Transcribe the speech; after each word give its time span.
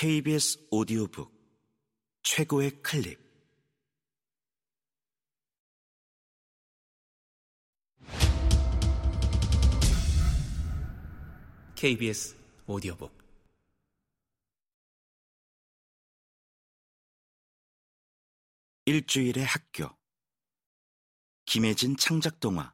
KBS 0.00 0.68
오디오북 0.70 1.28
최고의 2.22 2.82
클립. 2.82 3.18
KBS 11.74 12.36
오디오북. 12.68 13.12
일주일의 18.84 19.44
학교. 19.44 19.98
김혜진 21.44 21.96
창작동화. 21.96 22.72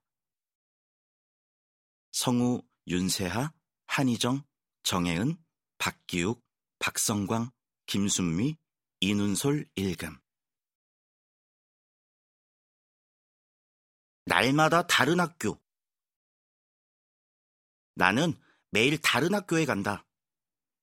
성우 2.13 2.61
윤세하, 2.87 3.51
한희정, 3.87 4.45
정혜은, 4.83 5.43
박기욱, 5.79 6.45
박성광, 6.85 7.51
김순미, 7.87 8.59
이눈솔 9.01 9.67
일금 9.75 10.19
날마다 14.27 14.87
다른 14.87 15.19
학교 15.19 15.59
나는 17.95 18.39
매일 18.71 19.01
다른 19.01 19.33
학교에 19.33 19.65
간다. 19.65 20.05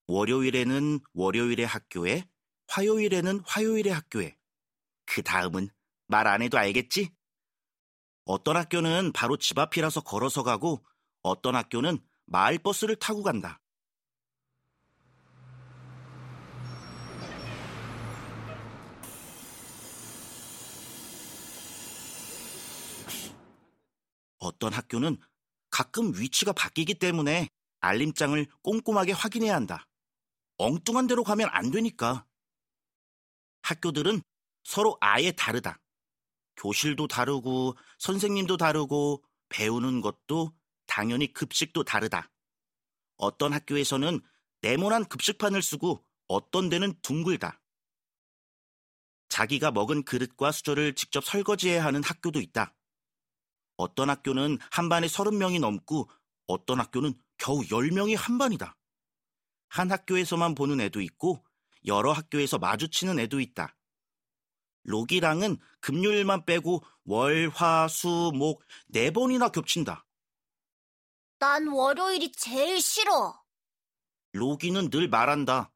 월요일에는 0.08 1.02
월요일의 1.14 1.68
학교에, 1.68 2.28
화요일에는 2.68 3.42
화요일의 3.46 3.94
학교에. 3.94 4.36
그 5.06 5.22
다음은 5.22 5.70
말 6.08 6.26
안 6.26 6.42
해도 6.42 6.58
알겠지? 6.58 7.14
어떤 8.26 8.58
학교는 8.58 9.12
바로 9.14 9.38
집 9.38 9.60
앞이라서 9.60 10.02
걸어서 10.02 10.42
가고, 10.42 10.84
어떤 11.22 11.56
학교는 11.56 12.00
마을버스를 12.26 12.96
타고 12.96 13.22
간다. 13.22 13.62
어떤 24.42 24.74
학교는 24.74 25.18
가끔 25.70 26.14
위치가 26.16 26.52
바뀌기 26.52 26.96
때문에 26.96 27.48
알림장을 27.80 28.46
꼼꼼하게 28.64 29.14
확인해야 29.14 29.56
한다. 29.56 29.88
엉뚱한 30.58 31.08
데로 31.08 31.24
가면 31.24 31.48
안 31.52 31.72
되니까. 31.72 32.26
학교들은 33.62 34.22
서로 34.64 34.98
아예 35.00 35.32
다르다. 35.32 35.80
교실도 36.58 37.08
다르고, 37.08 37.76
선생님도 38.00 38.58
다르고, 38.58 39.24
배우는 39.50 40.02
것도 40.02 40.54
당연히 40.86 41.32
급식도 41.32 41.84
다르다. 41.84 42.30
어떤 43.18 43.54
학교에서는 43.54 44.20
네모난 44.62 45.06
급식판을 45.06 45.62
쓰고 45.62 46.04
어떤 46.28 46.70
데는 46.70 46.94
둥글다. 47.02 47.62
자기가 49.30 49.72
먹은 49.72 50.04
그릇과 50.04 50.52
수저를 50.52 50.94
직접 50.96 51.24
설거지해야 51.24 51.84
하는 51.84 52.04
학교도 52.04 52.42
있다. 52.42 52.76
어떤 53.82 54.12
학교는 54.12 54.60
한 54.70 54.90
반에 54.90 55.08
서른 55.08 55.40
명이 55.40 55.60
넘고 55.60 56.08
어떤 56.46 56.80
학교는 56.80 57.14
겨우 57.38 57.64
열명이 57.72 58.14
한 58.14 58.38
반이다. 58.38 58.78
한 59.70 59.92
학교에서만 59.92 60.54
보는 60.54 60.80
애도 60.82 61.02
있고 61.02 61.44
여러 61.88 62.12
학교에서 62.12 62.60
마주치는 62.60 63.18
애도 63.20 63.40
있다. 63.40 63.76
로기랑은 64.84 65.58
금요일만 65.80 66.46
빼고 66.46 66.84
월, 67.06 67.50
화, 67.50 67.88
수, 67.88 68.32
목 68.36 68.64
네 68.88 69.10
번이나 69.12 69.50
겹친다. 69.50 70.06
난 71.40 71.68
월요일이 71.68 72.32
제일 72.34 72.80
싫어. 72.80 73.42
로기는 74.34 74.92
늘 74.92 75.08
말한다. 75.08 75.72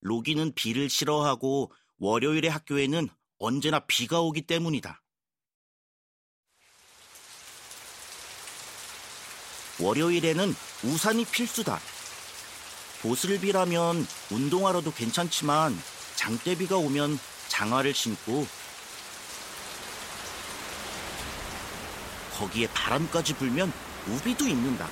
로기는 0.00 0.52
비를 0.54 0.90
싫어하고 0.90 1.72
월요일의 1.96 2.50
학교에는 2.50 3.08
언제나 3.38 3.80
비가 3.86 4.20
오기 4.20 4.42
때문이다. 4.42 5.01
월요일에는 9.80 10.54
우산이 10.84 11.24
필수다. 11.24 11.80
보슬 13.02 13.40
비라면 13.40 14.06
운동하러도 14.30 14.92
괜찮지만 14.92 15.76
장대비가 16.16 16.76
오면 16.76 17.18
장화를 17.48 17.92
신고 17.94 18.46
거기에 22.38 22.68
바람까지 22.68 23.34
불면 23.34 23.72
우비도 24.08 24.46
입는다. 24.46 24.88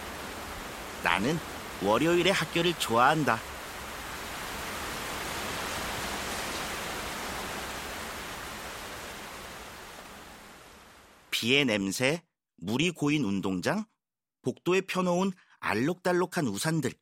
나는 1.02 1.38
월요일에 1.82 2.30
학교를 2.30 2.74
좋아한다. 2.74 3.40
비의 11.30 11.64
냄새, 11.64 12.22
물이 12.58 12.90
고인 12.90 13.24
운동장, 13.24 13.86
복도에 14.42 14.82
펴놓은 14.82 15.32
알록달록한 15.58 16.46
우산들, 16.46 16.92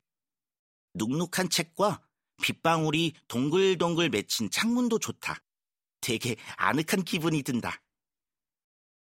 눅눅한 0.94 1.48
책과 1.50 2.02
빗방울이 2.42 3.14
동글동글 3.28 4.10
맺힌 4.10 4.50
창문도 4.50 4.98
좋다. 4.98 5.42
되게 6.00 6.36
아늑한 6.56 7.04
기분이 7.04 7.42
든다. 7.42 7.82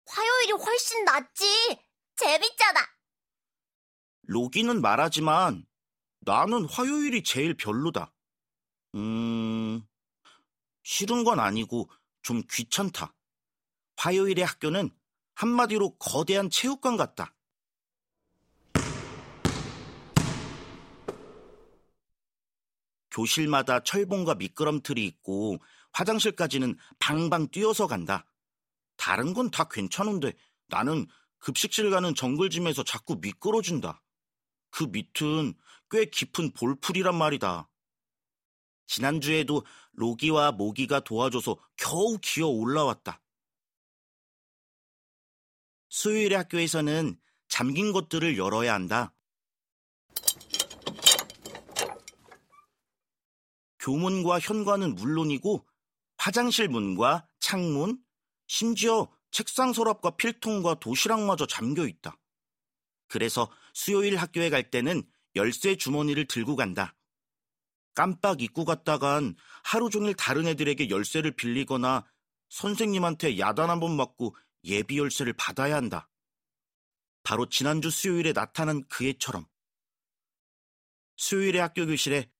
화요일이 0.06 0.52
훨씬 0.52 1.04
낫지. 1.04 1.46
재밌잖아. 2.16 2.80
로기는 4.24 4.82
말하지만 4.82 5.66
나는 6.20 6.66
화요일이 6.66 7.24
제일 7.24 7.56
별로다. 7.56 8.14
음, 8.96 9.86
싫은 10.84 11.24
건 11.24 11.40
아니고 11.40 11.90
좀 12.22 12.42
귀찮다. 12.50 13.14
화요일의 13.98 14.46
학교는 14.46 14.90
한마디로 15.36 15.98
거대한 15.98 16.50
체육관 16.50 16.98
같다. 16.98 17.36
교실마다 23.16 23.80
철봉과 23.80 24.36
미끄럼틀이 24.36 25.06
있고 25.06 25.58
화장실까지는 25.94 26.78
방방 27.00 27.48
뛰어서 27.48 27.88
간다. 27.88 28.26
다른 28.98 29.34
건 29.34 29.50
다 29.50 29.70
괜찮은데 29.70 30.34
나는 30.68 31.08
급식실 31.40 31.90
가는 31.92 32.14
정글짐에서 32.14 32.84
자꾸 32.84 33.16
미끄러진다. 33.22 34.04
그 34.70 34.84
밑은 34.84 35.54
꽤 35.90 36.06
깊은 36.06 36.52
볼풀이란 36.52 37.16
말이다. 37.16 37.70
지난주에도 38.88 39.66
로기와 39.94 40.52
모기가 40.52 41.00
도와줘서 41.00 41.58
겨우 41.78 42.18
기어 42.22 42.48
올라왔다. 42.48 43.22
수요일에 45.88 46.36
학교에서는 46.36 47.18
잠긴 47.48 47.94
것들을 47.94 48.38
열어야 48.38 48.74
한다. 48.74 49.15
교문과 53.86 54.40
현관은 54.40 54.96
물론이고 54.96 55.64
화장실 56.18 56.68
문과 56.68 57.28
창문, 57.40 58.04
심지어 58.48 59.08
책상 59.30 59.74
서랍과 59.74 60.16
필통과 60.18 60.80
도시락마저 60.80 61.46
잠겨 61.46 61.86
있다. 61.86 62.18
그래서 63.08 63.52
수요일 63.76 64.18
학교에 64.18 64.50
갈 64.50 64.72
때는 64.72 65.04
열쇠 65.36 65.76
주머니를 65.76 66.26
들고 66.26 66.56
간다. 66.56 66.96
깜빡 67.94 68.42
잊고 68.42 68.66
갔다간 68.66 69.36
하루 69.64 69.92
종일 69.92 70.16
다른 70.16 70.48
애들에게 70.48 70.90
열쇠를 70.90 71.36
빌리거나 71.36 72.10
선생님한테 72.50 73.38
야단 73.38 73.70
한 73.70 73.80
번 73.80 73.96
맞고 73.96 74.36
예비 74.64 74.98
열쇠를 74.98 75.34
받아야 75.34 75.76
한다. 75.76 76.10
바로 77.22 77.48
지난주 77.50 77.92
수요일에 77.92 78.34
나타난 78.34 78.84
그 78.88 79.06
애처럼. 79.06 79.46
수요일에 81.18 81.60
학교 81.60 81.86
교실에 81.86 82.32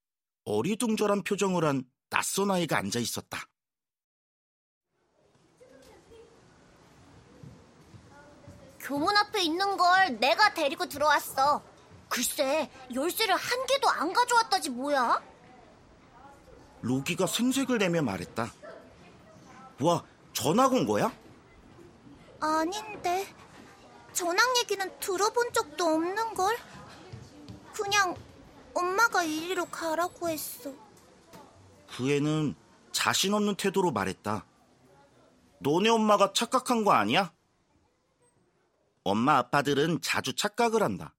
어리둥절한 0.46 1.24
표정을 1.24 1.66
한 1.66 1.84
낯선 2.10 2.52
아이가 2.52 2.78
앉아 2.78 3.00
있었다. 3.00 3.40
교문 8.80 9.18
앞에 9.18 9.42
있는 9.42 9.78
걸 9.78 10.20
내가 10.20 10.54
데리고 10.54 10.88
들어왔어. 10.88 11.64
글쎄, 12.08 12.70
열쇠를 12.94 13.36
한 13.36 13.66
개도 13.66 13.90
안 13.90 14.14
가져왔다지 14.14 14.70
뭐야? 14.70 15.22
로기가 16.82 17.26
생색을 17.26 17.80
내며 17.80 18.04
말했다. 18.04 18.54
와, 19.82 20.04
전학 20.34 20.72
온 20.72 20.86
거야? 20.86 21.12
아닌데. 22.40 23.28
전학 24.14 24.56
얘기는 24.58 25.00
들어본 25.00 25.52
적도 25.52 25.86
없는걸? 25.86 26.56
그냥 27.74 28.16
엄마가 28.76 29.24
이리로 29.24 29.66
가라고 29.66 30.30
했어. 30.30 30.74
그 31.88 32.12
애는 32.12 32.56
자신 32.92 33.34
없는 33.34 33.56
태도로 33.56 33.92
말했다. 33.92 34.46
너네 35.60 35.90
엄마가 35.90 36.34
착각한 36.34 36.84
거 36.84 36.92
아니야? 36.92 37.34
엄마 39.04 39.38
아빠들은 39.38 40.02
자주 40.02 40.34
착각을 40.36 40.84
한다. 40.84 41.16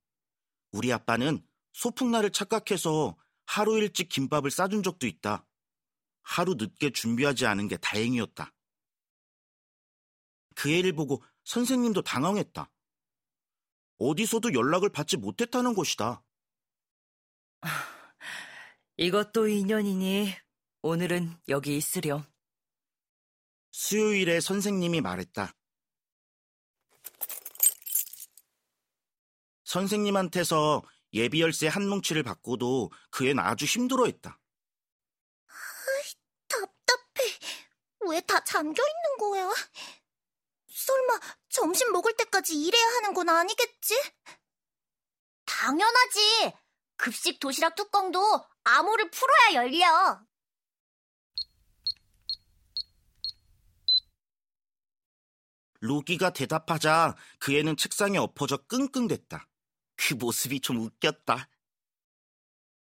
우리 0.73 0.93
아빠는 0.93 1.45
소풍날을 1.73 2.31
착각해서 2.31 3.17
하루 3.47 3.79
일찍 3.79 4.09
김밥을 4.09 4.51
싸준 4.51 4.83
적도 4.83 5.07
있다. 5.07 5.47
하루 6.23 6.55
늦게 6.55 6.91
준비하지 6.91 7.47
않은 7.47 7.69
게 7.69 7.77
다행이었다. 7.77 8.53
그 10.57 10.71
애를 10.71 10.93
보고 10.93 11.23
선생님도 11.45 12.03
당황했다. 12.03 12.71
어디서도 13.99 14.53
연락을 14.53 14.91
받지 14.91 15.17
못했다는 15.17 15.75
것이다. 15.75 16.23
이것도 18.97 19.49
인연이니 19.49 20.35
오늘은 20.83 21.39
여기 21.49 21.77
있으렴. 21.77 22.25
수요일에 23.71 24.41
선생님이 24.41 25.01
말했다. 25.01 25.53
선생님한테서 29.65 30.83
예비 31.15 31.41
열쇠 31.43 31.67
한 31.69 31.89
뭉치를 31.89 32.23
받고도 32.23 32.91
그 33.11 33.27
애는 33.29 33.39
아주 33.43 33.65
힘들어했다. 33.65 34.39
답답해. 36.49 37.39
왜 38.09 38.21
다 38.21 38.43
잠겨 38.45 38.83
있는 38.83 39.17
거야? 39.19 39.53
설마 40.69 41.21
점심 41.49 41.91
먹을 41.93 42.17
때까지 42.17 42.55
일해야 42.55 42.87
하는 42.97 43.13
건 43.15 43.29
아니겠지? 43.29 43.95
당연하지. 45.45 46.53
급식 46.97 47.39
도시락 47.41 47.75
뚜껑도 47.75 48.21
암호를 48.65 49.11
풀어야 49.11 49.55
열려. 49.55 50.27
로기가 55.81 56.31
대답하자 56.31 57.15
그 57.39 57.55
애는 57.55 57.77
책상에 57.77 58.19
엎어져 58.19 58.57
끙끙댔다. 58.57 59.49
그 59.97 60.15
모습이 60.15 60.61
좀 60.61 60.79
웃겼다. 60.79 61.49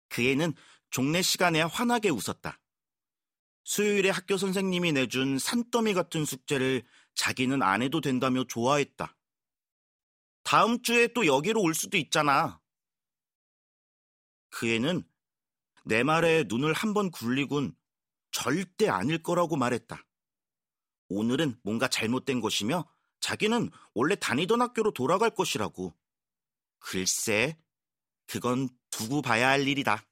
그 0.08 0.22
애는 0.22 0.54
종례 0.90 1.22
시간에 1.22 1.62
환하게 1.62 2.10
웃었다. 2.10 2.60
수요일에 3.64 4.10
학교 4.10 4.36
선생님이 4.36 4.92
내준 4.92 5.38
산더미 5.38 5.94
같은 5.94 6.24
숙제를 6.24 6.84
자기는 7.14 7.62
안 7.62 7.82
해도 7.82 8.00
된다며 8.00 8.44
좋아했다. 8.44 9.16
다음 10.42 10.82
주에 10.82 11.08
또 11.08 11.26
여기로 11.26 11.62
올 11.62 11.74
수도 11.74 11.96
있잖아. 11.96 12.60
그 14.54 14.68
애는 14.68 15.02
내 15.84 16.04
말에 16.04 16.44
눈을 16.46 16.72
한 16.72 16.94
번 16.94 17.10
굴리곤 17.10 17.74
절대 18.30 18.88
아닐 18.88 19.22
거라고 19.22 19.56
말했다. 19.56 20.00
오늘은 21.08 21.58
뭔가 21.62 21.88
잘못된 21.88 22.40
것이며 22.40 22.88
자기는 23.20 23.70
원래 23.94 24.14
다니던 24.14 24.62
학교로 24.62 24.92
돌아갈 24.92 25.30
것이라고. 25.30 25.94
글쎄, 26.78 27.58
그건 28.26 28.68
두고 28.90 29.22
봐야 29.22 29.48
할 29.48 29.66
일이다. 29.66 30.04